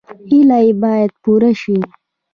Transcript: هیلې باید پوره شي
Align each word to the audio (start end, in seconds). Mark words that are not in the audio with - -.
هیلې 0.27 0.63
باید 0.81 1.11
پوره 1.21 1.51
شي 1.61 1.77